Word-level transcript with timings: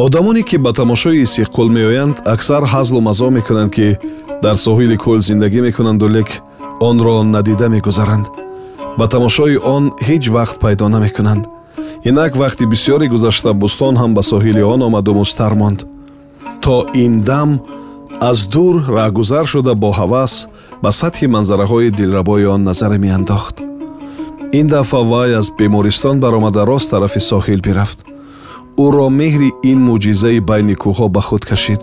одамоне 0.00 0.42
ки 0.42 0.56
ба 0.56 0.72
тамошои 0.72 1.22
истиққол 1.24 1.68
меоянд 1.68 2.16
аксар 2.24 2.64
ҳазлу 2.64 3.00
мазоҳ 3.08 3.30
мекунанд 3.38 3.70
ки 3.76 3.98
дар 4.42 4.56
соҳили 4.66 4.96
кӯл 4.96 5.18
зиндагӣ 5.28 5.60
мекунанду 5.68 6.08
лек 6.08 6.30
онро 6.88 7.22
надида 7.22 7.68
мегузаранд. 7.68 8.26
Ба 8.98 9.06
тамошои 9.14 9.56
он 9.56 9.84
ҳеҷ 10.08 10.24
вақт 10.36 10.56
пайдо 10.64 10.88
намекунанд. 10.88 11.44
Инак 12.08 12.32
вақти 12.42 12.64
бисёре 12.72 13.06
гузашта 13.14 13.50
бӯстон 13.62 13.94
ҳам 14.00 14.10
ба 14.14 14.22
соҳили 14.22 14.62
он 14.62 14.80
омаду 14.82 15.12
мустар 15.20 15.52
монд. 15.60 15.80
То 16.62 16.86
ин 16.94 17.20
дам 17.28 17.50
аз 18.30 18.38
дур 18.52 18.74
раҳгузар 18.96 19.44
шуда 19.52 19.74
бо 19.74 19.90
ҳавас 20.00 20.32
ба 20.82 20.90
сатҳи 21.00 21.26
манзараҳои 21.34 21.90
дилрабои 21.98 22.44
он 22.54 22.60
назаре 22.68 22.98
меандохт. 23.04 23.56
Ин 24.58 24.66
дафъа 24.66 25.00
вай 25.10 25.30
аз 25.40 25.48
бемористон 25.58 26.20
баромада 26.20 26.62
рост 26.66 26.90
тарафи 26.90 27.20
соҳил 27.20 27.60
бирафт 27.68 27.98
ӯро 28.84 29.06
меҳри 29.20 29.50
ин 29.70 29.78
мӯъҷизаи 29.86 30.40
байни 30.50 30.74
кӯҳҳо 30.82 31.06
ба 31.14 31.20
худ 31.28 31.42
кашид 31.50 31.82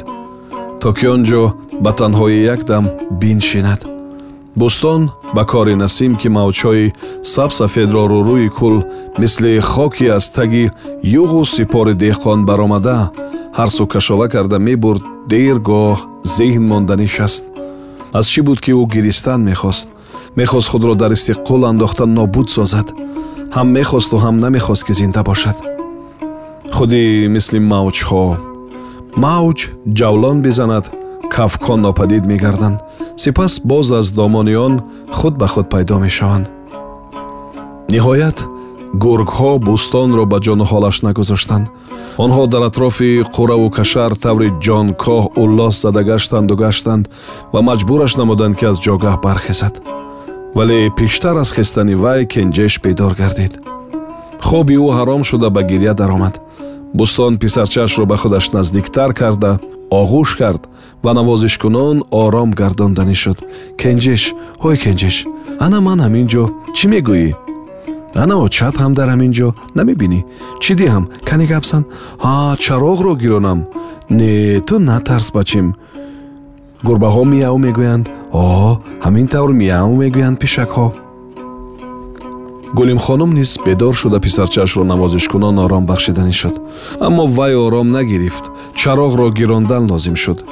то 0.82 0.90
ки 0.98 1.06
он 1.16 1.22
ҷо 1.30 1.44
ба 1.84 1.92
танҳои 2.00 2.46
якдам 2.54 2.86
биншинад 3.22 3.82
бӯстон 4.60 5.02
ба 5.36 5.44
кори 5.52 5.76
насим 5.84 6.12
ки 6.20 6.28
мавҷҳои 6.38 6.94
сабсафедро 7.34 8.04
рӯрӯи 8.14 8.50
кӯл 8.58 8.76
мисли 9.22 9.52
хоки 9.72 10.08
аз 10.18 10.26
таги 10.38 10.64
юғу 11.22 11.42
сипори 11.56 11.94
деҳқон 12.04 12.40
баромада 12.50 12.98
ҳарсу 13.60 13.84
кашола 13.94 14.28
карда 14.34 14.58
мебурд 14.68 15.04
дер 15.32 15.58
гоҳ 15.70 15.98
зеҳн 16.36 16.64
монда 16.72 16.96
нишаст 17.04 17.44
аз 18.18 18.26
чӣ 18.32 18.42
буд 18.48 18.60
ки 18.64 18.72
ӯ 18.82 18.84
гиристан 18.94 19.42
мехост? 19.50 19.88
Мехост 20.36 20.68
худро 20.72 20.94
дар 20.96 21.12
истиққол 21.18 21.62
андохта 21.72 22.06
нобуд 22.06 22.50
созад. 22.50 22.88
Ҳам 23.56 23.68
мехосту 23.78 24.16
ҳам 24.24 24.36
намехост 24.44 24.84
ки 24.88 24.94
зинда 25.00 25.24
бошад 25.24 25.77
худи 26.78 27.28
мисли 27.36 27.60
мавҷҳо. 27.74 28.26
Мавҷ 29.26 29.60
ҷавлон 30.00 30.38
бизанад 30.46 30.86
кафкон 31.34 31.80
нопадид 31.86 32.24
мегарданд. 32.32 32.78
Сипас 33.24 33.54
боз 33.70 33.88
аз 34.00 34.08
домони 34.20 34.56
он 34.66 34.74
худ 35.18 35.34
ба 35.42 35.48
худ 35.54 35.66
пайдо 35.74 35.96
мешаванд. 36.06 36.46
Ниҳоят 37.94 38.38
гургҳо 39.04 39.52
бӯстонро 39.68 40.24
ба 40.32 40.38
ҷону 40.46 40.66
ҳолаш 40.72 40.98
нагузоштанд 41.08 41.66
онҳо 42.24 42.44
дар 42.54 42.64
атрофи 42.70 43.12
қураву 43.36 43.68
кашар 43.78 44.12
таври 44.26 44.50
ҷонкоҳ 44.66 45.24
уллос 45.42 45.76
зада 45.84 46.02
гаштанду 46.10 46.56
гаштанд 46.64 47.04
ва 47.54 47.60
маҷбураш 47.70 48.12
намуданд 48.22 48.54
ки 48.60 48.66
аз 48.72 48.78
ҷогаҳ 48.86 49.16
бархезад. 49.26 49.76
Вале 50.58 50.80
пештар 51.00 51.36
аз 51.44 51.50
хестани 51.58 51.96
вай 52.04 52.22
кенҷеш 52.34 52.74
бедор 52.84 53.14
гардид. 53.22 53.54
Хоби 54.48 54.76
ӯ 54.86 54.90
ҳаром 54.98 55.22
шуда 55.30 55.48
ба 55.56 55.62
гирья 55.72 55.94
даромад 56.02 56.36
бӯстон 56.94 57.38
писарчаашро 57.38 58.06
ба 58.06 58.18
худаш 58.18 58.52
наздиктар 58.56 59.14
карда 59.14 59.60
оғӯш 59.92 60.38
кард 60.38 60.62
ва 61.04 61.12
навозишкунон 61.14 61.98
ором 62.12 62.52
гардонданӣ 62.52 63.16
шуд. 63.24 63.38
Кенҷеш 63.82 64.24
ҳой 64.64 64.78
кенҷеш 64.84 65.16
ана 65.66 65.80
ман 65.88 66.00
ҳамин 66.06 66.28
ҷо 66.34 66.44
чӣ 66.76 66.86
мегӯӣ? 66.94 67.32
Ана 68.24 68.36
очат 68.46 68.76
ҳам 68.82 68.94
дар 69.00 69.08
ҳамин 69.14 69.32
ҷо 69.38 69.48
намебинӣ 69.78 70.20
чӣ 70.64 70.74
диҳам 70.80 71.04
кани 71.28 71.46
гапсан? 71.52 71.84
А 72.30 72.32
чароғро 72.64 73.14
гиронам 73.22 73.60
не 74.20 74.34
ту 74.68 74.76
натарс 74.90 75.28
бачим 75.38 75.68
гурбаҳо 76.88 77.24
мияв 77.32 77.56
мегӯянд? 77.66 78.06
О 78.32 78.44
ҳамин 79.06 79.28
тавр 79.34 79.52
мияв 79.62 79.90
мегӯянд 80.02 80.38
пишакҳо 80.42 80.88
гулимхонум 82.74 83.34
низ 83.34 83.58
бедор 83.66 83.96
шуда 83.96 84.20
писарчаашро 84.20 84.84
навозишкунон 84.84 85.60
ором 85.60 85.86
бахшиданӣ 85.86 86.34
шуд. 86.34 86.56
Аммо 87.00 87.26
вай 87.26 87.56
ором 87.56 87.90
нагирифт. 87.92 88.46
Чароғро 88.76 89.32
гирондан 89.32 89.92
лозим 89.92 90.16
шуд. 90.16 90.44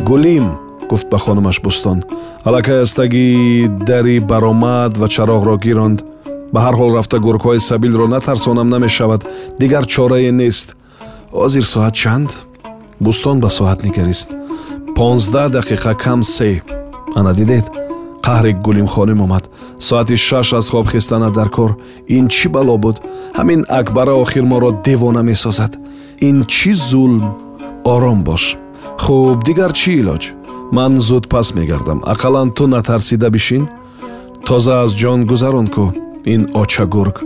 Гулим 0.00 0.58
гуфт 0.88 1.08
ба 1.10 1.18
хонумаш 1.18 1.60
бӯстон. 1.60 2.04
Аллакай 2.44 2.82
аз 2.82 2.92
таги 2.94 3.68
дари 3.86 4.20
баромад 4.20 4.98
ва 4.98 5.06
чароғро 5.06 5.58
гиронд. 5.58 6.04
Ба 6.52 6.60
ҳар 6.60 6.74
ҳол 6.74 6.96
рафта 6.96 7.18
гургҳои 7.18 7.60
сабилро 7.60 8.06
натарсонам 8.06 8.68
намешавад. 8.68 9.26
Дигар 9.60 9.86
чорае 9.86 10.32
нест. 10.32 10.76
Ҳозир 11.32 11.64
соат 11.64 11.94
чанд? 11.94 12.30
Бӯстон 13.00 13.40
ба 13.40 13.50
соат 13.50 13.84
нигарист. 13.84 14.28
Понздаҳ 14.96 15.48
дақиқа 15.58 15.94
кам 15.96 16.22
се. 16.22 16.62
Ана 17.14 17.32
дидед 17.34 17.81
қаҳри 18.26 18.52
гулимхоним 18.64 19.20
омад 19.24 19.44
соати 19.78 20.16
шаш 20.16 20.52
аз 20.58 20.66
хоб 20.70 20.86
хистана 20.92 21.30
дар 21.30 21.48
кор. 21.56 21.70
Ин 22.16 22.28
чӣ 22.28 22.48
бало 22.48 22.76
буд? 22.78 22.96
Ҳамин 23.38 23.60
акбара 23.78 24.14
охир 24.22 24.44
моро 24.52 24.70
девона 24.86 25.22
месозад. 25.22 25.72
Ин 26.28 26.36
чӣ 26.54 26.72
зулм? 26.88 27.24
Ором 27.84 28.20
бош. 28.28 28.56
Хуб 29.02 29.44
дигар 29.44 29.72
чӣ 29.80 29.90
илоҷ? 30.00 30.24
Ман 30.76 30.92
зуд 31.00 31.24
пас 31.32 31.48
мегардам. 31.54 31.98
Ақаллан 32.12 32.48
ту 32.56 32.66
натарсида 32.66 33.28
бишин. 33.30 33.64
Тоза 34.46 34.74
аз 34.84 34.90
ҷон 35.00 35.20
гузарон 35.30 35.66
кӯ 35.74 35.84
ин 36.34 36.42
очагург 36.60 37.16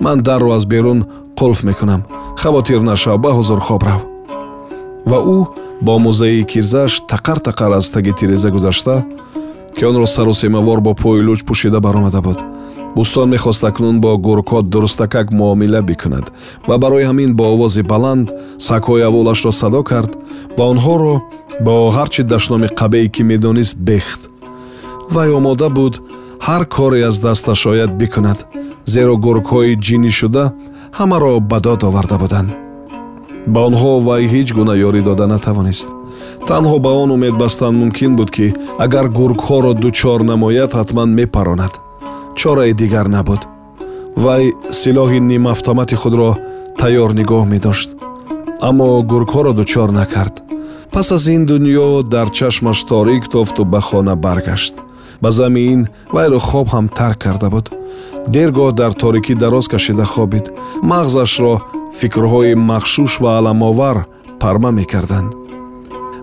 ман 0.00 0.18
дарро 0.26 0.50
аз 0.56 0.64
берун 0.66 1.00
қулф 1.38 1.60
мекунам. 1.68 2.02
Хавотир 2.36 2.80
нашав 2.80 3.18
ба 3.20 3.30
ҳузур 3.38 3.60
хоб 3.60 3.82
рав 3.82 4.02
ва 5.06 5.18
ӯ 5.36 5.38
бо 5.80 5.98
музаи 5.98 6.44
кирзааш 6.44 6.92
тақар 7.12 7.38
тақар 7.48 7.76
аз 7.76 7.90
таги 7.90 8.12
тиреза 8.12 8.50
гузашта 8.50 9.04
ки 9.76 9.84
онро 9.90 10.06
сарусемавор 10.06 10.80
бо 10.80 10.92
пӯи 11.00 11.22
луч 11.26 11.40
пӯшида 11.48 11.80
баромада 11.80 12.20
буд. 12.26 12.38
Бӯстон 12.96 13.28
мехост 13.34 13.64
акнун 13.64 14.00
бо 14.00 14.10
гургҳо 14.26 14.62
дурустакак 14.62 15.32
муомила 15.32 15.80
бикунад 15.82 16.26
ва 16.68 16.78
барои 16.78 17.04
ҳамин 17.10 17.30
бо 17.38 17.44
овози 17.54 17.82
баланд 17.82 18.26
сагҳои 18.66 19.06
авволашро 19.08 19.52
садо 19.60 19.82
кард 19.90 20.10
ва 20.56 20.64
онҳоро 20.72 21.14
бо 21.64 21.74
ҳарчи 21.96 22.22
дашноми 22.32 22.68
қабеӣ 22.80 23.08
ки 23.14 23.22
медонист 23.30 23.76
бехт. 23.88 24.20
Вай 25.14 25.28
омода 25.38 25.68
буд 25.76 25.94
ҳар 26.46 26.62
коре 26.74 26.98
аз 27.08 27.16
дасташ 27.26 27.66
ояд 27.72 27.90
бикунад 28.00 28.38
зеро 28.92 29.14
гургҳои 29.26 29.78
ҷиннишуда 29.86 30.44
ҳамаро 30.98 31.32
ба 31.50 31.58
дод 31.66 31.80
оварда 31.88 32.16
буданд. 32.22 32.50
Ба 33.52 33.60
онҳо 33.68 33.92
вай 34.06 34.22
ҳеҷ 34.32 34.48
гуна 34.58 34.74
ёрӣ 34.88 35.00
дода 35.08 35.26
натавонист 35.34 35.88
танҳо 36.48 36.76
ба 36.84 36.90
он 37.02 37.10
умед 37.16 37.34
бастан 37.42 37.74
мумкин 37.80 38.12
буд 38.16 38.30
ки 38.36 38.46
агар 38.84 39.06
гургҳоро 39.18 39.72
дучор 39.82 40.20
намояд 40.30 40.70
ҳатман 40.78 41.08
мепаронад 41.18 41.74
чорае 42.34 42.72
дигар 42.72 43.06
набуд. 43.08 43.40
Вай 44.16 44.52
силоҳи 44.70 45.20
нимавтомати 45.32 45.96
худро 46.02 46.30
тайёр 46.80 47.10
нигоҳ 47.20 47.44
медошт. 47.52 47.88
Аммо 48.68 48.88
гургҳоро 49.10 49.52
дучор 49.60 49.88
накард. 50.00 50.34
Пас 50.92 51.12
аз 51.16 51.26
ин 51.34 51.42
дунё 51.46 52.02
дар 52.14 52.28
чашмаш 52.38 52.78
торик 52.90 53.24
тофту 53.34 53.64
ба 53.72 53.80
хона 53.80 54.14
баргашт. 54.16 54.74
Ба 55.22 55.30
замин 55.30 55.80
вайро 56.14 56.38
хоб 56.38 56.66
ҳам 56.74 56.86
тарк 56.98 57.18
карда 57.24 57.48
буд. 57.54 57.66
Дергоҳ 58.34 58.70
дар 58.80 58.92
торикӣ 59.00 59.34
дароз 59.42 59.66
кашида 59.68 60.04
хобид. 60.04 60.46
Мағзашро 60.90 61.54
фикрҳои 61.98 62.54
махшуш 62.70 63.12
ва 63.22 63.30
аламовар 63.38 63.96
парма 64.40 64.70
мекарданд 64.78 65.43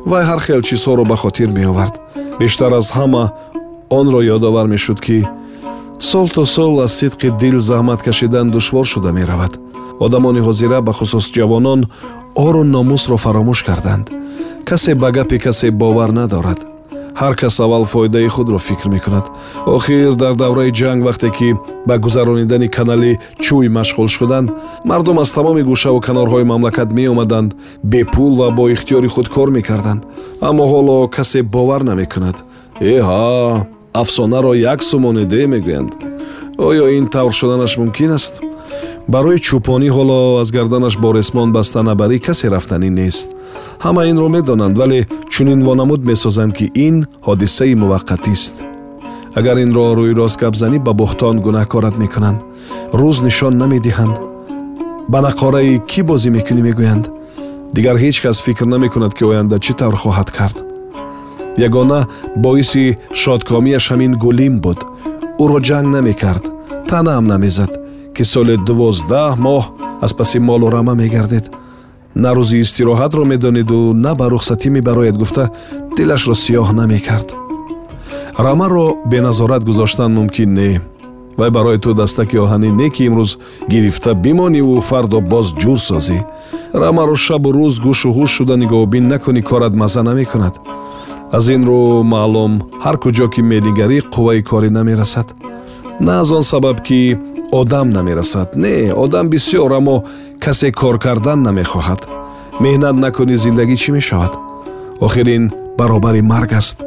вай 0.05 0.23
ҳар 0.29 0.39
хел 0.39 0.61
чизҳоро 0.61 1.03
ба 1.05 1.15
хотир 1.15 1.49
меовард. 1.57 1.95
Бештар 2.39 2.71
аз 2.73 2.91
ҳама 2.97 3.23
онро 3.89 4.19
ёдовар 4.35 4.67
мешуд 4.67 4.99
ки 5.05 5.27
сол 5.99 6.27
то 6.29 6.45
сол 6.45 6.81
аз 6.81 6.91
сидқи 7.01 7.29
дил 7.41 7.57
заҳмат 7.59 7.99
кашидан 8.07 8.49
душвор 8.49 8.85
шуда 8.85 9.11
меравад. 9.11 9.59
Одамони 9.99 10.41
ҳозира 10.47 10.81
бахусус 10.81 11.25
ҷавонон 11.35 11.81
ору 12.35 12.63
номусро 12.63 13.17
фаромӯш 13.23 13.59
карданд. 13.67 14.05
Касе 14.65 14.95
ба 14.95 15.11
гапи 15.11 15.37
касе 15.39 15.71
бовар 15.71 16.09
надорад 16.09 16.59
ҳар 17.15 17.35
кас 17.35 17.59
аввал 17.59 17.85
фоидаи 17.85 18.27
худро 18.27 18.57
фикр 18.57 18.89
мекунад. 18.89 19.25
Охир 19.65 20.15
дар 20.15 20.35
давраи 20.35 20.71
ҷанг 20.71 21.03
вақте 21.07 21.29
ки 21.37 21.55
ба 21.85 21.97
гузаронидани 21.97 22.67
канали 22.67 23.19
чӯй 23.39 23.67
машғул 23.77 24.07
шуданд 24.07 24.51
мардум 24.85 25.19
аз 25.19 25.31
тамоми 25.31 25.63
гӯшаву 25.63 25.99
канорҳои 26.07 26.43
мамлакат 26.43 26.91
меомаданд 26.91 27.55
бепул 27.83 28.35
ва 28.37 28.49
бо 28.51 28.69
ихтиёри 28.69 29.07
худ 29.07 29.27
кор 29.29 29.49
мекарданд. 29.49 30.05
Аммо 30.41 30.63
ҳоло 30.71 31.07
касе 31.07 31.41
бовар 31.43 31.81
намекунад. 31.83 32.43
Эҳа 32.79 33.65
афсонаро 33.93 34.53
як 34.53 34.83
сумониде 34.83 35.47
мегӯянд. 35.47 35.91
Оё 36.57 36.85
ин 36.97 37.07
тавр 37.07 37.33
шуданаш 37.33 37.77
мумкин 37.77 38.11
аст 38.11 38.41
барои 39.07 39.39
чӯпонӣ 39.47 39.89
ҳоло 39.97 40.41
аз 40.41 40.49
гарданаш 40.51 40.95
бо 40.97 41.09
ресмон 41.13 41.51
баста 41.51 41.81
набарӣ 41.83 42.19
касе 42.25 42.47
рафтанӣ 42.49 42.89
нест. 42.99 43.29
Ҳама 43.85 44.01
инро 44.11 44.27
медонанд 44.35 44.77
вале 44.77 44.99
чунин 45.33 45.59
вонамуд 45.67 46.01
месозанд 46.09 46.53
ки 46.57 46.65
ин 46.87 46.95
ҳодисаи 47.27 47.73
муваққатист. 47.81 48.53
Агар 49.39 49.57
инро 49.65 49.85
рӯйрост 49.99 50.37
гапзанӣ 50.43 50.77
ба 50.85 50.91
бӯҳтон 50.99 51.35
гунаҳкорат 51.45 51.95
мекунанд 52.03 52.39
рӯз 52.99 53.17
нишон 53.27 53.53
намедиҳанд. 53.61 54.15
Ба 55.11 55.19
нақораи 55.27 55.81
кӣ 55.91 56.01
бозӣ 56.09 56.29
мекунӣ 56.37 56.61
мегӯянд? 56.67 57.05
Дигар 57.75 57.95
ҳеҷ 58.03 58.17
кас 58.23 58.37
фикр 58.45 58.65
намекунад 58.73 59.13
ки 59.17 59.23
оянда 59.29 59.57
чӣ 59.65 59.73
тавр 59.79 59.95
хоҳад 60.03 60.29
кард. 60.37 60.57
Ягона 61.67 61.99
боиси 62.43 62.85
шодкомиаш 63.21 63.85
ҳамин 63.91 64.13
гулим 64.23 64.55
буд. 64.63 64.79
Ӯро 65.43 65.59
ҷанг 65.67 65.87
намекард 65.95 66.43
танаам 66.89 67.25
намезад 67.33 67.80
ки 68.21 68.25
соли 68.25 68.55
дувоздаҳ 68.67 69.33
моҳ 69.45 69.63
аз 70.05 70.11
паси 70.17 70.39
молу 70.39 70.67
рама 70.75 70.93
мегардед. 71.01 71.45
На 72.23 72.29
рӯзи 72.37 72.57
истироҳатро 72.65 73.23
медониду 73.31 73.79
на 74.05 74.11
ба 74.19 74.25
рухсатӣ 74.33 74.69
мебарояд 74.77 75.15
гуфта 75.21 75.43
дилашро 75.97 76.35
сиёҳ 76.43 76.67
намекард. 76.81 77.27
Рамаро 78.45 78.85
беназорат 79.11 79.63
гузоштан 79.69 80.11
мумкин 80.17 80.53
не. 80.59 80.81
Вай 81.39 81.49
барои 81.57 81.77
ту 81.83 81.89
дастаки 82.01 82.37
оҳанӣ 82.45 82.69
не 82.79 82.87
ки 82.93 83.01
имрӯз 83.09 83.31
гирифта 83.71 84.11
бимониву 84.23 84.81
фардо 84.89 85.19
боз 85.31 85.47
ҷур 85.61 85.79
созӣ. 85.87 86.19
Рамаро 86.81 87.15
шабу 87.25 87.49
рӯз 87.57 87.75
гӯшу 87.85 88.09
ҳуш 88.17 88.31
шуда 88.37 88.55
нигоҳубин 88.63 89.05
накунӣ 89.11 89.41
корат 89.49 89.73
мазза 89.81 90.01
намекунад. 90.09 90.55
Аз 91.37 91.45
ин 91.55 91.61
рӯ 91.69 91.81
маълум 92.13 92.53
ҳар 92.83 92.95
куҷо 93.03 93.27
ки 93.33 93.41
менигарӣ 93.51 93.97
қувваи 94.13 94.41
корӣ 94.49 94.69
намерасад. 94.77 95.27
На 96.05 96.13
аз 96.21 96.31
он 96.31 96.43
сабаб 96.51 96.77
ки 96.87 97.17
одам 97.51 97.89
намерасад. 97.89 98.55
Не 98.55 98.93
одам 98.93 99.29
бисьёр 99.29 99.71
аммо 99.73 100.03
касе 100.39 100.71
кор 100.71 100.99
кардан 100.99 101.39
намехоҳад. 101.47 102.01
Меҳнат 102.63 102.95
накунӣ 103.03 103.35
зиндагӣ 103.43 103.75
чӣ 103.81 103.91
мешавад? 103.91 104.33
Охир 105.05 105.27
ин 105.37 105.51
баробари 105.77 106.21
марг 106.21 106.51
аст. 106.53 106.77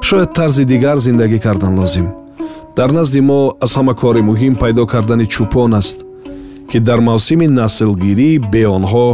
Шояд 0.00 0.30
тарзи 0.34 0.64
дигар 0.64 0.98
зиндагӣ 0.98 1.38
кардан 1.38 1.78
лозим. 1.78 2.08
Дар 2.76 2.90
назди 2.98 3.20
мо 3.20 3.40
аз 3.64 3.72
ҳама 3.76 3.94
кори 3.94 4.22
муҳим 4.30 4.54
пайдо 4.62 4.86
кардани 4.86 5.26
чӯпон 5.34 5.72
аст 5.80 5.98
ки 6.70 6.78
дар 6.78 7.00
мавсими 7.00 7.46
наслгирӣ 7.60 8.30
бе 8.52 8.62
онҳо 8.76 9.06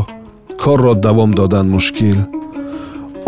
корро 0.62 0.94
давом 1.06 1.30
додан 1.38 1.66
мушкил. 1.74 2.18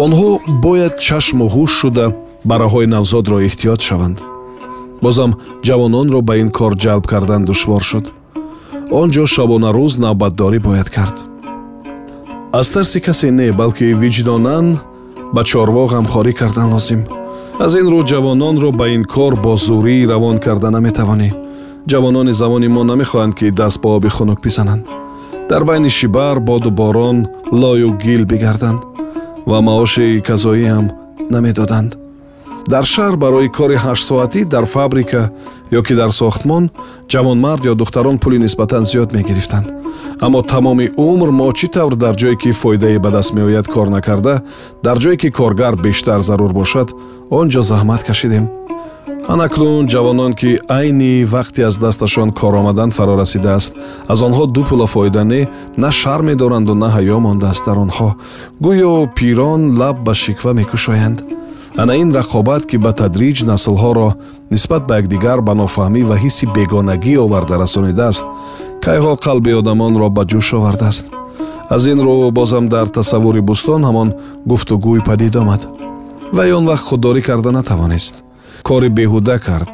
Онҳо 0.05 0.29
бояд 0.65 0.95
чашму 1.07 1.47
ҳуш 1.55 1.73
шуда 1.81 2.07
бараҳои 2.51 2.87
навзодро 2.95 3.37
эҳтиёт 3.49 3.81
шаванд 3.89 4.19
бозам 5.03 5.31
ҷавононро 5.67 6.21
ба 6.29 6.35
ин 6.43 6.51
кор 6.59 6.73
ҷалб 6.85 7.05
кардан 7.13 7.45
душвор 7.45 7.83
шуд. 7.91 8.07
Он 8.91 9.09
ҷо 9.15 9.25
шабонарӯз 9.35 9.95
навбатдорӣ 10.05 10.59
бояд 10.67 10.89
кард. 10.97 11.17
Аз 12.53 12.67
тарси 12.73 13.01
касе 13.07 13.31
не 13.31 13.53
балки 13.53 13.95
виҷдонан 14.03 14.67
ба 15.35 15.43
чорво 15.51 15.85
ғамхорӣ 15.95 16.33
кардан 16.41 16.69
лозим. 16.75 17.01
Аз 17.65 17.73
ин 17.81 17.87
рӯ 17.93 18.01
ҷавононро 18.11 18.71
ба 18.81 18.87
ин 18.97 19.05
кор 19.15 19.33
бо 19.45 19.53
зурӣ 19.67 19.97
равон 20.11 20.37
карда 20.45 20.69
наметавонӣ. 20.71 21.31
Ҷавонони 21.91 22.33
замони 22.41 22.69
мо 22.75 22.83
намехоҳанд 22.91 23.35
ки 23.39 23.47
даст 23.59 23.79
ба 23.83 23.89
оби 23.97 24.09
хунук 24.17 24.41
бизананд 24.47 24.85
дар 25.49 25.65
байни 25.65 25.89
шибар 25.89 26.41
боду 26.41 26.71
борон 26.71 27.27
лою 27.53 27.91
гил 28.05 28.25
бигарданд 28.25 28.81
ва 29.47 29.61
маоши 29.61 30.23
казоиам 30.27 30.91
намедоданд 31.31 31.97
дар 32.67 32.85
шаҳр 32.95 33.17
барои 33.17 33.49
кори 33.49 33.77
ҳаштсоатӣ 33.85 34.41
дар 34.45 34.65
фабрика 34.75 35.23
ё 35.79 35.81
ки 35.87 35.95
дар 36.01 36.11
сохтмон 36.21 36.65
ҷавонмард 37.13 37.63
ё 37.71 37.75
духтарон 37.75 38.19
пули 38.19 38.39
нисбатан 38.39 38.85
зиёд 38.91 39.13
мегирифтанд. 39.17 39.67
Аммо 40.21 40.43
тамоми 40.43 40.87
умр 40.97 41.31
мо 41.31 41.49
чӣ 41.59 41.67
тавр 41.75 41.95
дар 42.05 42.15
ҷое 42.21 42.37
ки 42.43 42.51
фоидае 42.61 42.99
ба 42.99 43.11
даст 43.11 43.33
меояд 43.35 43.67
кор 43.75 43.89
накарда 43.97 44.43
дар 44.83 44.97
ҷое 44.99 45.17
ки 45.17 45.29
коргар 45.31 45.75
бештар 45.77 46.21
зарур 46.29 46.53
бошад 46.53 46.89
он 47.31 47.47
ҷо 47.49 47.63
заҳмат 47.71 48.03
кашидем. 48.09 48.45
Анакнун 49.29 49.87
ҷавонон 49.93 50.33
ки 50.41 50.51
айни 50.69 51.25
вақти 51.35 51.61
аз 51.69 51.77
дасташон 51.79 52.33
кор 52.33 52.55
омадан 52.61 52.91
фаро 52.91 53.15
расидааст 53.23 53.73
аз 54.13 54.19
онҳо 54.23 54.47
ду 54.55 54.63
пула 54.69 54.87
фоида 54.87 55.25
не 55.25 55.49
на 55.77 55.91
шарме 55.91 56.35
доранду 56.35 56.75
на 56.75 56.89
ҳаё 56.97 57.19
мондааст 57.27 57.67
дар 57.67 57.77
онҳо. 57.85 58.11
Гӯё 58.65 58.93
пирон 59.17 59.63
лаб 59.81 59.97
ба 60.07 60.15
шиква 60.15 60.53
мекушоянд 60.61 61.38
ана 61.77 61.97
ин 61.97 62.13
рақобат 62.13 62.67
ки 62.67 62.77
ба 62.77 62.93
тадриҷ 62.93 63.39
наслҳоро 63.51 64.09
нисбат 64.51 64.87
ба 64.89 64.95
якдигар 65.01 65.41
ба 65.41 65.53
нофаҳмӣ 65.55 66.03
ва 66.09 66.17
ҳисси 66.23 66.47
бегонагӣ 66.55 67.15
оварда 67.25 67.55
расонидааст 67.63 68.27
кайҳо 68.85 69.13
қалби 69.25 69.53
одамонро 69.61 70.09
ба 70.17 70.23
ҷӯш 70.31 70.49
овардааст. 70.59 71.07
Аз 71.75 71.83
ин 71.93 71.99
рӯ 72.07 72.31
бозам 72.39 72.65
дар 72.75 72.87
тасаввури 72.97 73.41
бӯстон 73.49 73.83
ҳамон 73.89 74.09
гуфтугӯй 74.51 75.01
падид 75.09 75.35
омад. 75.43 75.63
Вай 76.37 76.53
он 76.53 76.65
вақт 76.71 76.85
худдорӣ 76.89 77.21
карда 77.29 77.51
натавонист. 77.59 78.15
Кори 78.69 78.89
беҳуда 78.99 79.37
кард. 79.47 79.71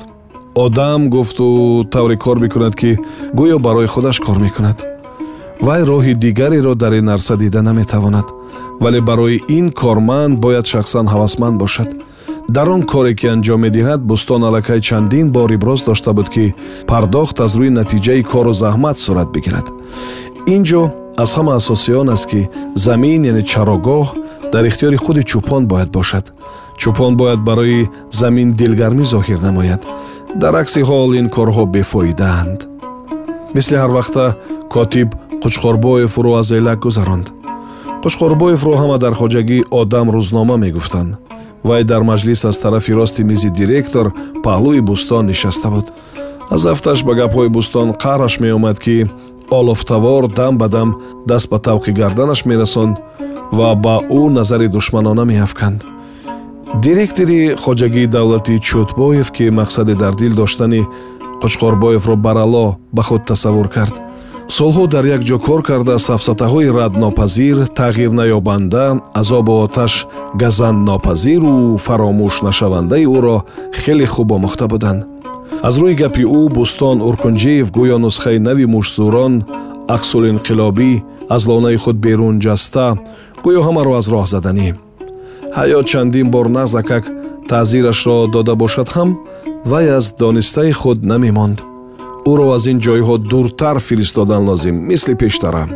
Одам 0.55 1.01
гуфту 1.15 1.85
тавре 1.93 2.17
кор 2.17 2.39
мекунад 2.45 2.75
ки 2.81 2.91
гӯё 3.39 3.57
барои 3.67 3.87
худаш 3.87 4.17
кор 4.21 4.39
мекунад 4.39 4.94
вай 5.61 5.83
роҳи 5.83 6.15
дигареро 6.15 6.75
дар 6.75 6.93
ин 6.93 7.09
арса 7.09 7.37
дида 7.37 7.63
наметавонад. 7.63 8.27
Вале 8.81 9.01
барои 9.01 9.43
ин 9.49 9.71
корманд 9.71 10.39
бояд 10.39 10.67
шахсан 10.67 11.07
ҳавасманд 11.07 11.59
бошад. 11.59 11.89
Дар 12.49 12.69
он 12.69 12.83
коре 12.83 13.15
ки 13.15 13.27
анҷом 13.27 13.61
медиҳад 13.67 14.01
бӯстон 14.11 14.43
аллакай 14.45 14.81
чандин 14.81 15.31
бор 15.33 15.51
иброз 15.51 15.83
дошта 15.83 16.13
буд 16.13 16.29
ки 16.35 16.55
пардохт 16.87 17.41
аз 17.41 17.53
рӯи 17.59 17.71
натиҷаи 17.81 18.23
кору 18.23 18.53
заҳмат 18.53 18.99
сурат 18.99 19.29
бигирад. 19.33 19.67
Ин 20.55 20.63
ҷо 20.65 20.83
аз 21.23 21.31
ҳама 21.37 21.53
асосӣ 21.61 21.93
он 22.03 22.09
аст 22.15 22.27
ки 22.31 22.49
замин 22.75 23.25
яъне 23.31 23.43
чарогоҳ 23.51 24.07
дар 24.53 24.65
ихтиёри 24.71 24.97
худи 25.05 25.23
чӯпон 25.31 25.63
бояд 25.73 25.91
бошад. 25.99 26.25
Чӯпон 26.81 27.13
бояд 27.21 27.41
барои 27.49 27.89
замин 28.11 28.49
дилгармӣ 28.59 29.05
зоҳир 29.15 29.41
намояд. 29.47 29.83
Дар 30.43 30.55
акси 30.63 30.81
ҳол 30.89 31.11
ин 31.21 31.27
корҳо 31.37 31.65
бефоидаанд 31.75 32.74
мисли 33.55 33.77
ҳарвақта 33.83 34.25
котиб 34.75 35.09
қучқорбоевро 35.43 36.39
аз 36.41 36.51
элак 36.51 36.79
гузаронд. 36.87 37.27
Қушқорбоевро 38.05 38.75
ҳама 38.81 38.97
дар 39.05 39.15
хоҷагӣ 39.21 39.59
одам 39.81 40.07
рӯзнома 40.15 40.57
мегуфтанд. 40.65 41.11
Вай 41.69 41.83
дар 41.85 42.03
маҷлис 42.11 42.45
аз 42.51 42.59
тарафи 42.59 42.93
рости 42.99 43.23
мизи 43.31 43.51
директор 43.61 44.07
паҳлӯи 44.45 44.81
бӯстон 44.89 45.25
нишаста 45.31 45.69
буд. 45.71 45.87
Аз 46.55 46.63
афташ 46.73 46.99
ба 47.07 47.13
гапҳои 47.21 47.49
бӯстон 47.57 47.89
қаҳраш 48.03 48.35
меомад 48.45 48.79
ки 48.85 48.97
олофтавор 49.51 50.25
дам 50.39 50.59
ба 50.59 50.69
дам 50.69 50.89
даст 51.29 51.47
ба 51.51 51.59
тавқи 51.67 51.91
гарданаш 52.01 52.41
мерасонд 52.51 52.97
ва 53.57 53.69
ба 53.85 53.97
ӯ 54.21 54.23
назари 54.39 54.69
душманона 54.69 55.25
меафканд 55.25 55.81
директори 56.83 57.55
хоҷагии 57.65 58.07
давлати 58.07 58.55
чӯтбоев 58.69 59.29
ки 59.37 59.45
мақсаде 59.61 59.95
дар 59.95 60.15
дил 60.15 60.35
доштани 60.35 60.83
қучқорбоевро 61.45 62.17
барало 62.17 62.79
ба 62.93 63.03
худ 63.03 63.27
тасаввур 63.27 63.69
кард. 63.69 64.01
Солҳо 64.49 64.87
дар 64.87 65.05
як 65.05 65.23
ҷо 65.29 65.39
кор 65.39 65.63
карда 65.63 65.99
сафсатаҳои 65.99 66.73
раднопазир 66.79 67.57
тағйир 67.81 68.13
наёбанда 68.21 69.01
азобу 69.15 69.53
оташ 69.65 70.07
газаннопазиру 70.43 71.79
фаромӯшнашавандаи 71.85 73.05
ӯро 73.17 73.37
хеле 73.73 74.07
хуб 74.07 74.33
омӯхта 74.37 74.67
буданд. 74.73 75.05
Аз 75.63 75.75
рӯи 75.81 75.95
гапи 76.03 76.25
ӯ 76.41 76.43
бӯстон 76.57 76.99
уркунҷиев 77.09 77.67
гӯё 77.77 77.97
нусхаи 78.05 78.39
нави 78.39 78.67
мушзурон 78.75 79.35
ақсулинқилобӣ 79.97 80.93
аз 81.35 81.43
лонаи 81.49 81.77
худ 81.77 81.97
берун 82.05 82.37
ҷаста 82.45 82.87
гӯё 83.45 83.61
ҳамаро 83.67 83.93
аз 84.01 84.07
роҳ 84.13 84.27
заданӣ. 84.33 84.69
Ҳаёт 85.57 85.85
чандин 85.91 86.29
бор 86.35 86.47
нағзакак 86.57 87.05
таъзирашро 87.49 88.17
дода 88.35 88.55
бошад 88.63 88.89
ҳам 88.95 89.11
вай 89.65 89.89
аз 89.97 90.17
донистаи 90.19 90.73
худ 90.73 91.05
намемонд 91.05 91.59
ӯро 92.31 92.47
аз 92.57 92.67
ин 92.67 92.79
ҷойҳо 92.85 93.17
дуртар 93.31 93.79
фиристодан 93.79 94.43
лозим 94.49 94.77
мисли 94.91 95.15
пештара. 95.15 95.69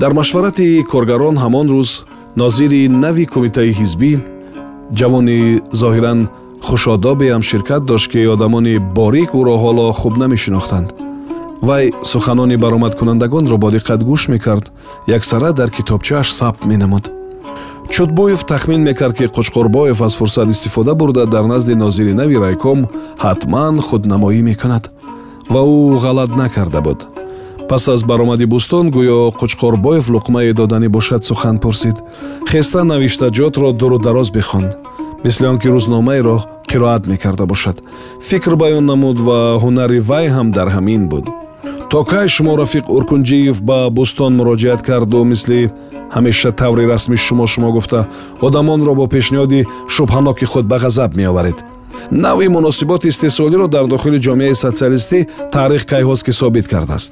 Дар 0.00 0.12
машварати 0.12 0.84
коргарон 0.90 1.36
ҳамон 1.44 1.66
рӯз 1.74 1.90
нозири 2.36 2.88
нави 2.88 3.26
кумитаи 3.32 3.72
ҳизбӣ 3.80 4.12
ҷавони 4.98 5.38
зоҳиран 5.80 6.20
хушодобе 6.66 7.26
ҳам 7.32 7.42
ширкат 7.50 7.82
дошт 7.90 8.06
ки 8.12 8.20
одамони 8.34 8.74
борик 8.98 9.30
ӯро 9.40 9.54
ҳоло 9.64 9.86
хуб 10.00 10.14
намешинохтанд. 10.22 10.88
Вай 11.68 11.84
суханони 12.02 12.56
баромадкунандагонро 12.64 13.56
бо 13.62 13.68
диққат 13.76 14.00
гӯш 14.10 14.22
мекард 14.32 14.64
яксара 15.16 15.50
дар 15.52 15.70
китобчааш 15.76 16.28
сабт 16.38 16.60
менамуд 16.70 17.04
чӯтбоев 17.92 18.44
тахмин 18.46 18.82
мекард 18.82 19.16
ки 19.18 19.24
қучқорбоев 19.24 20.00
аз 20.04 20.14
фурсат 20.16 20.48
истифода 20.48 20.94
бурда 20.94 21.26
дар 21.26 21.44
назди 21.44 21.74
нозири 21.74 22.14
нави 22.14 22.36
райком 22.36 22.88
ҳатман 23.18 23.80
худнамоӣ 23.80 24.40
мекунад 24.42 24.90
ва 25.52 25.60
ӯ 25.60 26.00
ғалат 26.04 26.32
накарда 26.36 26.80
буд. 26.80 27.00
Пас 27.68 27.88
аз 27.88 28.04
баромади 28.04 28.44
бӯстон 28.44 28.86
гӯё 28.96 29.36
қучқорбоев 29.40 30.08
луқмае 30.14 30.52
доданӣ 30.54 30.88
бошад 30.88 31.24
сухан 31.24 31.58
пурсид. 31.58 31.96
Хеста 32.48 32.80
навиштаҷотро 32.84 33.72
дуру 33.72 33.98
дароз 33.98 34.30
бихон 34.30 34.64
мисли 35.24 35.46
он 35.46 35.58
ки 35.58 35.68
рӯзномаеро 35.68 36.36
қироат 36.70 37.06
мекарда 37.06 37.44
бошад. 37.46 37.76
Фикр 38.22 38.54
баён 38.56 38.86
намуд 38.86 39.20
ва 39.20 39.58
ҳунари 39.62 40.00
вай 40.00 40.26
ҳам 40.28 40.50
дар 40.50 40.68
ҳамин 40.76 41.08
буд 41.08 41.28
то 41.92 42.04
кай 42.04 42.26
шумо 42.28 42.56
рафиқ 42.56 42.84
уркунҷиев 42.96 43.56
ба 43.68 43.78
бӯстон 43.96 44.32
муроҷиат 44.40 44.80
карду 44.88 45.24
мисли 45.32 45.60
ҳамеша 46.16 46.50
таври 46.60 46.84
расми 46.92 47.16
шумо 47.16 47.46
шумо 47.52 47.70
гуфта 47.76 48.00
одамонро 48.46 48.92
бо 49.00 49.04
пешниҳоди 49.14 49.60
шубҳаноки 49.94 50.44
худ 50.52 50.64
ба 50.72 50.76
ғазаб 50.84 51.10
меоваред. 51.20 51.58
Навъи 52.10 52.48
муносиботи 52.56 53.08
истеҳсолиро 53.12 53.66
дар 53.74 53.86
дохили 53.92 54.18
ҷомеаи 54.26 54.54
социалистӣ 54.64 55.18
таърих 55.54 55.82
кайҳост 55.92 56.22
ки 56.26 56.32
собит 56.40 56.66
кардааст. 56.72 57.10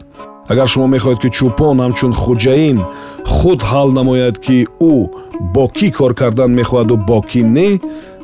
Агар 0.52 0.68
шумо 0.72 0.86
мехоҳед 0.94 1.18
ки 1.22 1.28
чӯпон 1.36 1.76
ҳамчун 1.84 2.12
хуҷаин 2.22 2.78
худ 3.34 3.60
ҳал 3.70 3.88
намояд 3.98 4.36
ки 4.44 4.58
ӯ 4.92 4.96
бо 5.54 5.64
кӣ 5.76 5.88
кор 5.98 6.12
кардан 6.20 6.50
мехоҳаду 6.60 6.94
бо 7.08 7.18
кӣ 7.30 7.40
не 7.56 7.70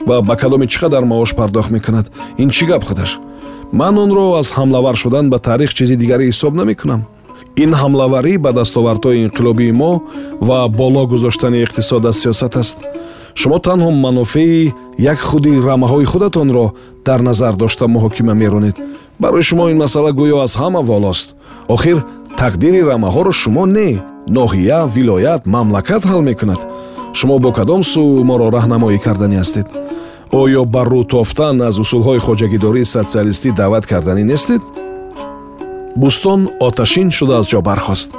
ва 0.08 0.16
ба 0.28 0.34
кадоми 0.42 0.66
чӣ 0.72 0.78
қадар 0.82 1.04
маош 1.12 1.30
пардохт 1.38 1.70
мекунад? 1.76 2.06
Ин 2.42 2.48
чӣ 2.56 2.64
гап 2.70 2.84
худаш 2.88 3.10
ман 3.72 3.98
онро 3.98 4.34
аз 4.40 4.52
ҳамлавар 4.52 4.96
шудан 4.96 5.30
ба 5.30 5.38
таърих 5.38 5.74
чизи 5.74 5.96
дигаре 5.96 6.24
ҳисоб 6.30 6.54
намекунам. 6.54 7.02
Ин 7.56 7.72
ҳамлаварӣ 7.72 8.38
ба 8.38 8.52
дастовардҳои 8.52 9.24
инқилобии 9.26 9.72
мо 9.72 10.02
ва 10.40 10.68
боло 10.68 11.06
гузоштани 11.06 11.64
иқтисод 11.64 12.06
аз 12.08 12.16
сиёсат 12.22 12.56
аст. 12.56 12.78
Шумо 13.34 13.58
танҳо 13.58 13.90
манофеи 13.90 14.74
як 14.98 15.18
худи 15.18 15.52
рамаҳои 15.68 16.04
худатонро 16.12 16.66
дар 17.04 17.20
назар 17.28 17.54
дошта 17.56 17.84
муҳокима 17.86 18.34
меронед. 18.34 18.76
Барои 19.20 19.42
шумо 19.42 19.68
ин 19.68 19.78
масъала 19.78 20.12
гӯё 20.12 20.36
аз 20.46 20.56
ҳама 20.60 20.80
волост. 20.82 21.28
Охир 21.68 21.98
тақдири 22.40 22.80
рамаҳоро 22.90 23.32
шумо 23.32 23.66
не 23.66 23.90
ноҳия 24.36 24.80
вилоят 24.94 25.46
мамлакат 25.46 26.02
ҳал 26.10 26.22
мекунад. 26.22 26.60
Шумо 27.18 27.38
бо 27.38 27.50
кадом 27.52 27.82
сӯ 27.92 28.02
моро 28.30 28.46
раҳнамоӣ 28.56 28.98
карданӣ 29.04 29.36
ҳастед 29.42 29.66
оё 30.32 30.64
ба 30.64 30.82
рӯ 30.84 31.02
тофтан 31.12 31.62
аз 31.62 31.78
усулҳои 31.78 32.18
хоҷагидории 32.26 32.84
социалистӣ 32.94 33.50
даъват 33.60 33.84
карданӣ 33.86 34.24
нестед? 34.32 34.62
Бӯстон 36.00 36.40
оташин 36.66 37.10
шуда 37.10 37.34
аз 37.38 37.46
ҷо 37.52 37.60
бархост. 37.68 38.10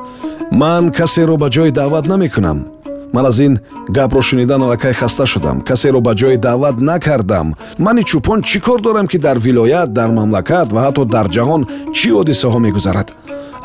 Ман 0.51 0.91
касеро 0.91 1.37
ба 1.37 1.47
ҷои 1.55 1.71
даъват 1.71 2.05
намекунам. 2.07 2.59
Ман 3.13 3.25
аз 3.25 3.39
ин 3.39 3.59
гапро 3.89 4.21
шунидан 4.21 4.61
аллакай 4.63 4.93
хаста 4.93 5.25
шудам. 5.25 5.61
Касеро 5.61 6.01
ба 6.01 6.13
ҷои 6.15 6.37
даъват 6.37 6.77
накардам. 6.89 7.47
Мани 7.79 8.03
чӯпон 8.09 8.39
чӣ 8.49 8.59
кор 8.59 8.79
дорам 8.81 9.07
ки 9.07 9.17
дар 9.17 9.37
вилоят 9.37 9.93
дар 9.93 10.09
мамлакат 10.11 10.67
ва 10.71 10.79
ҳатто 10.85 11.03
дар 11.05 11.27
ҷаҳон 11.35 11.61
чӣ 11.97 12.09
ҳодисаҳо 12.17 12.59
мегузарад? 12.65 13.07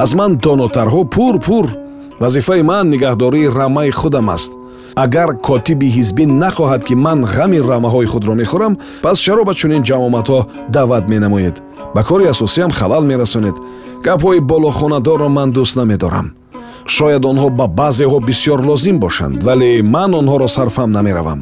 Аз 0.03 0.15
ман 0.15 0.31
донотарҳо 0.45 1.05
пур 1.15 1.35
пур 1.47 1.67
вазифаи 2.21 2.63
ман 2.63 2.85
нигаҳдории 2.93 3.53
рамаи 3.59 3.91
худам 3.91 4.29
аст 4.37 4.53
агар 4.97 5.37
котиби 5.47 5.89
ҳизбӣ 5.97 6.25
нахоҳад 6.43 6.83
ки 6.85 6.95
ман 6.95 7.19
ғами 7.35 7.59
рамаҳои 7.71 8.07
худро 8.13 8.35
мехӯрам 8.41 8.79
пас 9.03 9.17
чаро 9.25 9.45
ба 9.45 9.55
чунин 9.55 9.83
ҷамоматҳо 9.89 10.39
даъват 10.75 11.05
менамоед. 11.13 11.57
Ба 11.95 12.03
кори 12.09 12.27
асосиам 12.27 12.71
халал 12.71 13.05
мерасонед. 13.05 13.57
Гапҳои 14.07 14.41
болохонадорро 14.41 15.29
ман 15.29 15.49
дӯст 15.57 15.77
намедорам. 15.81 16.27
Шояд 16.87 17.25
онҳо 17.31 17.49
ба 17.59 17.67
баъзеҳо 17.79 18.19
бисьёр 18.29 18.61
лозим 18.69 18.99
бошанд 18.99 19.43
вале 19.43 19.83
ман 19.83 20.11
онҳоро 20.21 20.49
сарфам 20.57 20.91
намеравам. 20.93 21.41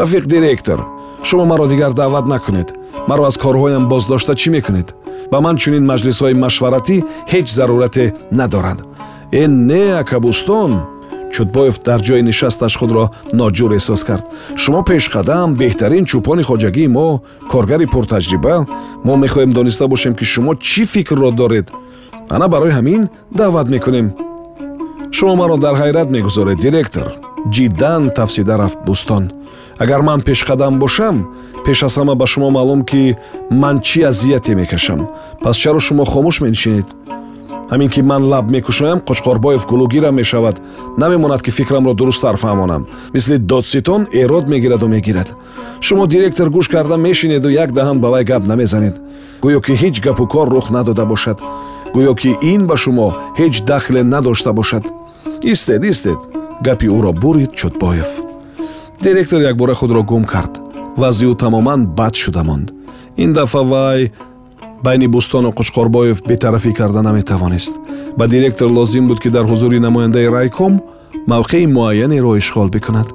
Рафиқ 0.00 0.24
директор 0.34 0.80
шумо 1.22 1.44
маро 1.44 1.66
дигар 1.66 1.92
даъват 1.92 2.26
накунед. 2.26 2.68
Маро 3.08 3.24
аз 3.24 3.36
корҳоям 3.36 3.84
боздошта 3.92 4.34
чӣ 4.40 4.50
мекунед? 4.50 4.88
Ба 5.32 5.40
ман 5.40 5.56
чунин 5.56 5.84
маҷлисҳои 5.90 6.34
машваратӣ 6.44 6.96
ҳеҷ 7.32 7.46
зарурате 7.58 8.14
надорад. 8.32 8.78
Э 9.32 9.46
не 9.46 9.84
акабустон 10.02 10.72
чӯтбоев 11.34 11.76
дар 11.88 12.00
ҷои 12.06 12.22
нишасташ 12.28 12.72
худро 12.80 13.04
ноҷур 13.38 13.70
эҳсос 13.78 14.02
кард. 14.08 14.24
Шумо 14.62 14.80
пешқадам 14.88 15.48
беҳтарин 15.60 16.04
чӯпони 16.10 16.42
хоҷагии 16.48 16.92
мо 16.96 17.08
коргари 17.52 17.86
пуртаҷриба 17.92 18.54
мо 19.06 19.14
мехоҳем 19.24 19.50
дониста 19.58 19.84
бошем 19.92 20.14
ки 20.18 20.24
шумо 20.32 20.52
чӣ 20.68 20.82
фикрро 20.92 21.30
доред? 21.40 21.66
Ана 22.34 22.46
барои 22.52 22.76
ҳамин 22.78 23.02
даъват 23.38 23.68
мекунем 23.74 24.06
шумо 25.16 25.34
маро 25.40 25.56
дар 25.64 25.74
ҳайрат 25.82 26.08
мегузоред 26.16 26.58
директор 26.66 27.06
ҷиддан 27.54 28.02
тафсида 28.16 28.54
рафт 28.58 28.80
бӯстон. 28.86 29.24
Агар 29.78 30.00
ман 30.08 30.20
пешқадам 30.28 30.78
бошам 30.82 31.16
пеш 31.64 31.82
аз 31.82 31.94
ҳама 31.98 32.14
ба 32.20 32.26
шумо 32.32 32.48
маълум 32.50 32.80
ки 32.90 33.02
ман 33.50 33.76
чӣ 33.86 34.00
азияте 34.10 34.54
мекашам? 34.54 35.00
Пас 35.42 35.56
чаро 35.62 35.80
шумо 35.86 36.04
хомӯш 36.12 36.36
менишинед 36.44 36.86
ҳамин 37.70 37.88
ки 37.88 38.00
ман 38.02 38.22
лаб 38.32 38.50
мекушоям 38.50 38.98
қучқорбоев 38.98 39.66
гулугирам 39.66 40.14
мешавад. 40.14 40.60
Намемонад 40.98 41.42
ки 41.42 41.50
фикрамро 41.50 41.94
дурусттар 41.94 42.36
фаҳмонам 42.36 42.86
мисли 43.12 43.36
додситон 43.36 44.08
эрод 44.12 44.48
мегираду 44.48 44.88
мегирад. 44.88 45.34
Шумо 45.80 46.06
директор 46.06 46.48
гӯш 46.48 46.68
карда 46.68 46.96
мешинеду 46.96 47.48
як 47.48 47.72
даҳан 47.72 47.98
ба 48.00 48.08
вай 48.10 48.24
гап 48.24 48.46
намезанед. 48.46 49.00
Гӯё 49.42 49.60
ки 49.60 49.72
ҳеҷ 49.72 50.00
гапу 50.04 50.26
кор 50.26 50.48
рух 50.48 50.70
надода 50.70 51.04
бошад. 51.04 51.38
Гӯё 51.94 52.14
ки 52.20 52.30
ин 52.42 52.66
ба 52.66 52.76
шумо 52.76 53.08
ҳеҷ 53.38 53.64
дахле 53.64 54.02
надошта 54.02 54.52
бошад. 54.52 54.84
Истед 55.42 55.84
истед. 55.84 56.18
Гапи 56.62 56.86
ӯро 56.86 57.12
бурид 57.12 57.52
чӯтбоев 57.54 58.24
директор 59.04 59.40
якбора 59.40 59.74
худро 59.74 60.02
гум 60.02 60.24
кард. 60.24 60.60
Вазъи 60.96 61.28
ӯ 61.32 61.36
тамоман 61.36 61.86
бад 61.86 62.14
шуда 62.14 62.42
монд. 62.42 62.72
Ин 63.16 63.32
дафъа 63.32 63.62
вай 63.62 64.12
байни 64.84 65.06
бӯстону 65.08 65.50
қучқорбоев 65.58 66.18
бетарафӣ 66.28 66.72
карда 66.78 67.02
наметавонист. 67.02 67.74
Ба 68.18 68.28
директор 68.28 68.68
лозим 68.70 69.08
буд 69.08 69.20
ки 69.20 69.28
дар 69.30 69.44
ҳузури 69.44 69.78
намояндаи 69.78 70.26
райком 70.26 70.82
мавқеи 71.26 71.66
муайянеро 71.66 72.36
ишғол 72.36 72.68
бикунад. 72.70 73.08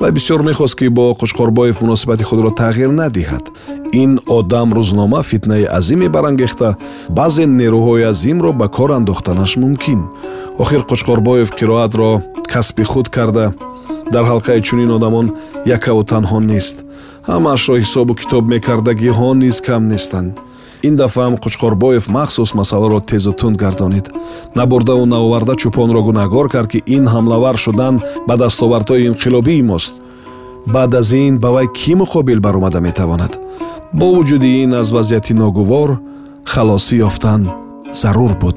Вай 0.00 0.12
бисёр 0.12 0.42
мехост 0.42 0.78
ки 0.78 0.88
бо 0.88 1.16
қучқорбоев 1.20 1.82
муносибати 1.82 2.24
худро 2.24 2.50
тағйир 2.50 2.90
надиҳад. 3.02 3.44
Ин 3.92 4.20
одам 4.26 4.72
рӯзнома 4.72 5.22
фитнаи 5.22 5.64
азиме 5.64 6.08
барангехта 6.08 6.76
баъзе 7.08 7.46
нерӯҳои 7.46 8.08
азимро 8.12 8.52
ба 8.52 8.68
кор 8.68 8.90
андохтанаш 8.90 9.56
мумкин. 9.56 10.00
Охир 10.58 10.82
қучқорбоев 10.90 11.50
қироатро 11.58 12.22
касби 12.52 12.84
худ 12.84 13.08
карда. 13.08 13.54
Дар 14.12 14.24
ҳалқаи 14.24 14.62
чунин 14.62 14.90
одамон 14.90 15.26
якаву 15.66 16.02
танҳо 16.04 16.38
нест. 16.40 16.76
Ҳамаашро 17.26 17.74
ҳисобу 17.82 18.14
китоб 18.14 18.44
мекардагиҳо 18.52 19.34
низ 19.34 19.60
кам 19.60 19.88
нестанд 19.88 20.47
ин 20.82 20.96
дафъаам 20.96 21.36
қучқорбоев 21.36 22.08
махсус 22.08 22.54
масъаларо 22.54 23.00
тезу 23.00 23.32
тунд 23.32 23.56
гардонид. 23.56 24.10
Набурдаву 24.54 25.06
наоварда 25.06 25.54
чӯпонро 25.54 26.00
гунаҳгор 26.02 26.48
кард 26.48 26.68
ки 26.72 26.82
ин 26.86 27.04
ҳамлавар 27.14 27.56
шудан 27.56 27.94
ба 28.28 28.36
дастовардҳои 28.36 29.06
инқилобии 29.10 29.62
мост. 29.62 29.94
Баъд 30.66 30.94
аз 30.94 31.12
ин 31.12 31.38
ба 31.38 31.48
вай 31.50 31.66
кӣ 31.78 31.92
муқобил 32.02 32.40
баромада 32.40 32.80
метавонад? 32.80 33.38
Бо 33.92 34.06
вуҷуди 34.14 34.50
ин 34.62 34.74
аз 34.74 34.90
вазъияти 34.90 35.34
ногувор 35.34 35.90
халосӣ 36.44 36.96
ёфтан 37.08 37.42
зарур 37.92 38.32
буд 38.40 38.56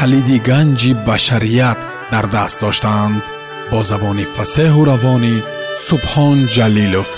калиди 0.00 0.38
ганҷи 0.48 0.92
башарият 1.08 1.78
дар 2.12 2.26
даст 2.34 2.56
доштаанд 2.64 3.22
бо 3.70 3.78
забони 3.90 4.26
фасеҳу 4.34 4.82
равонӣ 4.90 5.36
субҳон 5.86 6.38
ҷалилов 6.54 7.10